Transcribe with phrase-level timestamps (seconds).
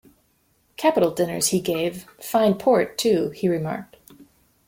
[0.77, 3.97] ‘Capital dinners he gave; fine port, too,’ he remarked.